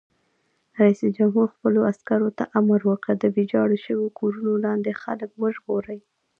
رئیس 0.79 1.01
جمهور 1.17 1.47
خپلو 1.55 1.79
عسکرو 1.91 2.29
ته 2.37 2.43
امر 2.59 2.79
وکړ؛ 2.89 3.13
د 3.19 3.25
ویجاړو 3.35 3.77
شویو 3.83 4.13
کورونو 4.19 4.53
لاندې 4.65 4.99
خلک 5.03 5.29
وژغورئ! 5.41 5.99